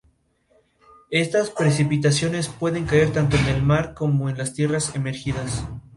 Estas 1.11 1.51
precipitaciones 1.51 2.47
pueden 2.47 2.87
caer 2.87 3.11
tanto 3.13 3.37
en 3.37 3.45
el 3.45 3.61
mar 3.61 3.93
como 3.93 4.31
en 4.31 4.37
las 4.39 4.55
tierras 4.55 4.95
emergidas. 4.95 5.63